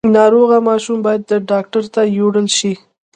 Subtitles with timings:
[0.17, 2.73] ناروغه ماشوم باید ډاکټر ته یووړل شي۔